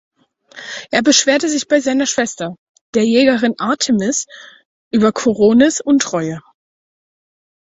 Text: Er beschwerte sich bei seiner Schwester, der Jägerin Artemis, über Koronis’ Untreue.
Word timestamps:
Er 0.89 1.03
beschwerte 1.03 1.47
sich 1.47 1.67
bei 1.67 1.79
seiner 1.79 2.07
Schwester, 2.07 2.55
der 2.95 3.03
Jägerin 3.05 3.59
Artemis, 3.59 4.25
über 4.89 5.11
Koronis’ 5.11 5.79
Untreue. 5.79 6.41